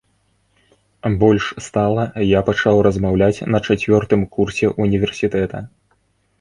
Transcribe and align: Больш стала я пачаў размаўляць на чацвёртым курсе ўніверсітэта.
Больш 1.23 1.45
стала 1.67 2.05
я 2.37 2.41
пачаў 2.49 2.75
размаўляць 2.89 3.43
на 3.55 3.63
чацвёртым 3.71 4.27
курсе 4.39 4.75
ўніверсітэта. 4.83 5.67